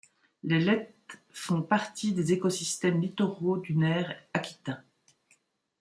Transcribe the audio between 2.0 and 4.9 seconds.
des écosystèmes littoraux dunaires aquitains.